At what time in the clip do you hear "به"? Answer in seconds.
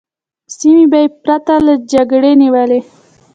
0.91-0.97